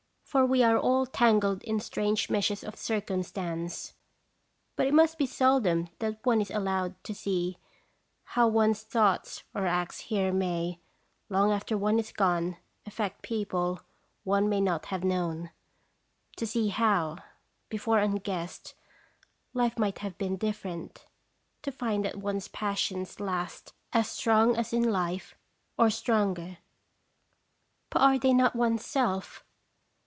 For 0.31 0.45
we 0.45 0.63
are 0.63 0.77
all 0.79 1.05
tangled 1.05 1.61
in 1.63 1.81
strange 1.81 2.29
meshes 2.29 2.63
of 2.63 2.77
circumstance. 2.77 3.95
But 4.77 4.87
it 4.87 4.93
must 4.93 5.17
be 5.17 5.25
seldom 5.25 5.89
that 5.99 6.25
one 6.25 6.39
is 6.39 6.49
allowed 6.49 6.95
to 7.03 7.13
see 7.13 7.57
how 8.23 8.47
one's 8.47 8.81
thoughts 8.81 9.43
or 9.53 9.67
acts 9.67 9.99
here 10.07 10.31
may, 10.31 10.79
long 11.27 11.51
after 11.51 11.77
one 11.77 11.99
is 11.99 12.13
gone, 12.13 12.55
affect 12.85 13.23
people 13.23 13.81
one 14.23 14.47
may 14.47 14.61
not 14.61 14.85
have 14.85 15.03
known; 15.03 15.51
to 16.37 16.47
see 16.47 16.69
how, 16.69 17.17
before 17.67 17.99
unguessed, 17.99 18.73
life 19.53 19.77
might 19.77 19.97
have 19.97 20.17
been 20.17 20.37
different; 20.37 21.07
to 21.61 21.73
find 21.73 22.05
that 22.05 22.15
one's 22.19 22.47
passions 22.47 23.19
last 23.19 23.73
as 23.91 24.07
strong 24.07 24.55
as 24.55 24.71
in 24.71 24.89
life, 24.93 25.35
or 25.77 25.89
stronger. 25.89 26.59
But 27.89 28.01
are 28.01 28.17
they 28.17 28.31
not 28.31 28.55
one's 28.55 28.85
self 28.85 29.43